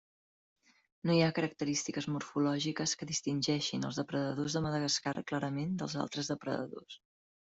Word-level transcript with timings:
No 1.07 1.15
hi 1.15 1.19
ha 1.25 1.33
característiques 1.39 2.07
morfològiques 2.13 2.95
que 3.01 3.09
distingeixin 3.11 3.85
els 3.91 4.01
depredadors 4.01 4.55
de 4.59 4.65
Madagascar 4.69 5.15
clarament 5.33 5.77
dels 5.83 5.97
altres 6.05 6.33
depredadors. 6.35 6.99